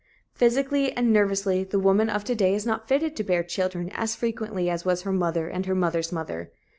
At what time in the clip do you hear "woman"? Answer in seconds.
1.77-2.09